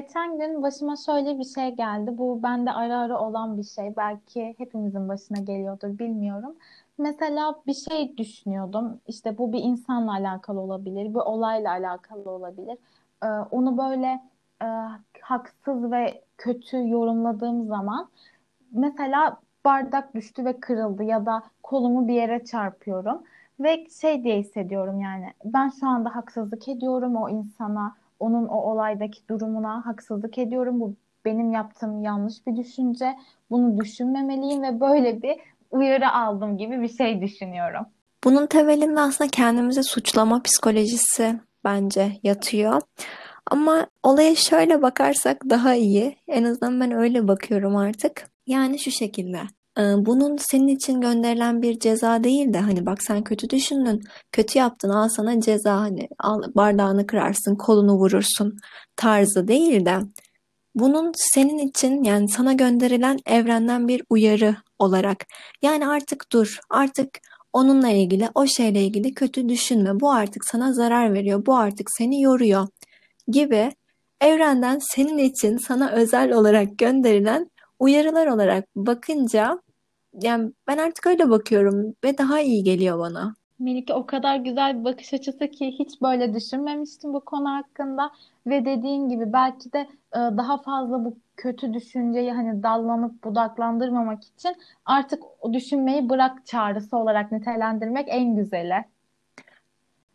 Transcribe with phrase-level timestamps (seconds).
[0.00, 2.18] geçen gün başıma şöyle bir şey geldi.
[2.18, 3.96] Bu bende ara ara olan bir şey.
[3.96, 6.56] Belki hepimizin başına geliyordur, bilmiyorum.
[6.98, 9.00] Mesela bir şey düşünüyordum.
[9.06, 12.78] İşte bu bir insanla alakalı olabilir, bir olayla alakalı olabilir.
[13.24, 14.20] Ee, onu böyle
[14.62, 14.66] e,
[15.20, 18.08] haksız ve kötü yorumladığım zaman
[18.72, 23.22] mesela bardak düştü ve kırıldı ya da kolumu bir yere çarpıyorum
[23.60, 29.28] ve şey diye hissediyorum yani ben şu anda haksızlık ediyorum o insana, onun o olaydaki
[29.28, 30.80] durumuna haksızlık ediyorum.
[30.80, 33.16] Bu benim yaptığım yanlış bir düşünce.
[33.50, 35.36] Bunu düşünmemeliyim ve böyle bir
[35.70, 37.86] uyarı aldım gibi bir şey düşünüyorum.
[38.24, 42.82] Bunun temelinde aslında kendimizi suçlama psikolojisi bence yatıyor.
[43.50, 46.16] Ama olaya şöyle bakarsak daha iyi.
[46.28, 48.30] En azından ben öyle bakıyorum artık.
[48.46, 49.40] Yani şu şekilde.
[49.78, 54.02] Bunun senin için gönderilen bir ceza değil de hani bak sen kötü düşündün,
[54.32, 58.56] kötü yaptın al sana ceza hani al bardağını kırarsın, kolunu vurursun
[58.96, 59.98] tarzı değil de
[60.74, 65.26] bunun senin için yani sana gönderilen evrenden bir uyarı olarak
[65.62, 67.08] yani artık dur artık
[67.52, 72.22] onunla ilgili o şeyle ilgili kötü düşünme bu artık sana zarar veriyor bu artık seni
[72.22, 72.68] yoruyor
[73.28, 73.72] gibi
[74.20, 79.60] evrenden senin için sana özel olarak gönderilen uyarılar olarak bakınca
[80.22, 83.34] yani ben artık öyle bakıyorum ve daha iyi geliyor bana.
[83.58, 88.10] Melike o kadar güzel bir bakış açısı ki hiç böyle düşünmemiştim bu konu hakkında
[88.46, 89.78] ve dediğin gibi belki de
[90.12, 96.96] e, daha fazla bu kötü düşünceyi hani dallanıp budaklandırmamak için artık o düşünmeyi bırak çağrısı
[96.96, 98.84] olarak nitelendirmek en güzeli.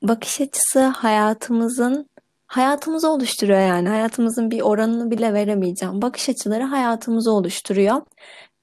[0.02, 2.09] Bakış açısı hayatımızın
[2.47, 6.01] hayatımızı oluşturuyor yani hayatımızın bir oranını bile veremeyeceğim.
[6.01, 8.01] Bakış açıları hayatımızı oluşturuyor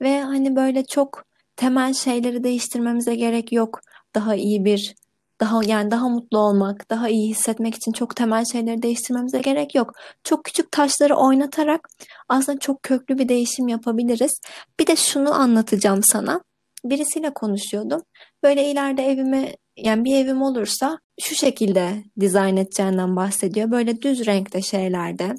[0.01, 1.25] ve hani böyle çok
[1.57, 3.81] temel şeyleri değiştirmemize gerek yok.
[4.15, 4.95] Daha iyi bir
[5.41, 9.93] daha yani daha mutlu olmak, daha iyi hissetmek için çok temel şeyleri değiştirmemize gerek yok.
[10.25, 11.89] Çok küçük taşları oynatarak
[12.29, 14.41] aslında çok köklü bir değişim yapabiliriz.
[14.81, 16.41] Bir de şunu anlatacağım sana.
[16.85, 18.03] Birisiyle konuşuyordum.
[18.43, 23.71] Böyle ileride evime yani bir evim olursa şu şekilde dizayn edeceğinden bahsediyor.
[23.71, 25.35] Böyle düz renkte şeylerde.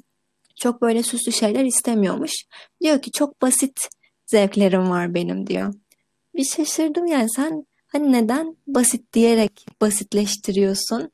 [0.55, 2.31] Çok böyle süslü şeyler istemiyormuş.
[2.81, 3.79] Diyor ki çok basit
[4.25, 5.73] zevklerim var benim diyor.
[6.35, 11.11] Bir şaşırdım yani sen hani neden basit diyerek basitleştiriyorsun?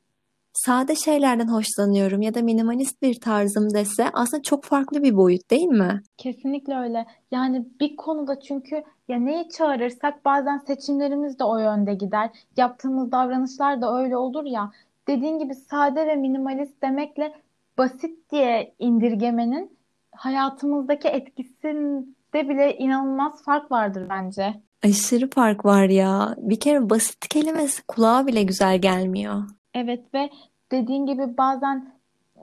[0.52, 5.68] Sade şeylerden hoşlanıyorum ya da minimalist bir tarzım dese aslında çok farklı bir boyut değil
[5.68, 6.02] mi?
[6.16, 7.06] Kesinlikle öyle.
[7.30, 12.30] Yani bir konuda çünkü ya neyi çağırırsak bazen seçimlerimiz de o yönde gider.
[12.56, 14.70] Yaptığımız davranışlar da öyle olur ya.
[15.08, 17.32] Dediğin gibi sade ve minimalist demekle
[17.78, 19.78] basit diye indirgemenin
[20.12, 24.54] hayatımızdaki etkisinde bile inanılmaz fark vardır bence.
[24.84, 26.34] Aşırı fark var ya.
[26.38, 29.42] Bir kere basit kelimesi kulağa bile güzel gelmiyor.
[29.74, 30.30] Evet ve
[30.72, 31.94] dediğin gibi bazen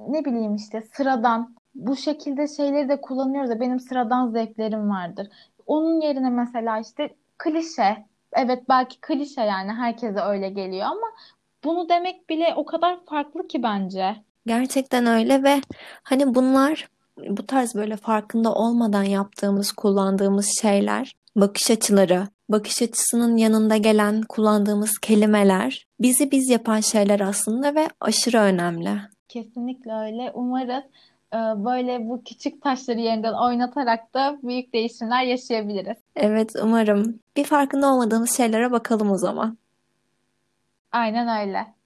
[0.07, 5.27] ne bileyim işte sıradan bu şekilde şeyleri de kullanıyoruz da benim sıradan zevklerim vardır.
[5.65, 8.05] Onun yerine mesela işte klişe.
[8.33, 11.07] Evet belki klişe yani herkese öyle geliyor ama
[11.63, 14.15] bunu demek bile o kadar farklı ki bence.
[14.45, 15.61] Gerçekten öyle ve
[16.03, 23.77] hani bunlar bu tarz böyle farkında olmadan yaptığımız, kullandığımız şeyler, bakış açıları, bakış açısının yanında
[23.77, 28.89] gelen kullandığımız kelimeler bizi biz yapan şeyler aslında ve aşırı önemli.
[29.29, 30.31] Kesinlikle öyle.
[30.33, 30.83] Umarız
[31.33, 35.97] e, böyle bu küçük taşları yeniden oynatarak da büyük değişimler yaşayabiliriz.
[36.15, 37.19] Evet, umarım.
[37.37, 39.57] Bir farkında olmadığımız şeylere bakalım o zaman.
[40.91, 41.76] Aynen öyle.